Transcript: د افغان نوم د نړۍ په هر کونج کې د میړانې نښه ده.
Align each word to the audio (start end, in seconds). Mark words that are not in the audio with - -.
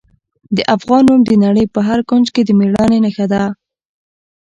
د 0.55 0.57
افغان 0.75 1.03
نوم 1.09 1.21
د 1.25 1.31
نړۍ 1.45 1.65
په 1.73 1.79
هر 1.87 1.99
کونج 2.09 2.25
کې 2.33 2.41
د 2.43 2.49
میړانې 2.59 2.99
نښه 3.05 3.25
ده. 3.33 3.43